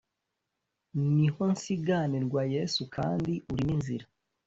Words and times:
niho 1.15 1.43
nsiganirwa, 1.53 2.41
yesu 2.55 2.81
kandi 2.95 3.33
uri 3.51 3.61
n’inzira 3.67 4.05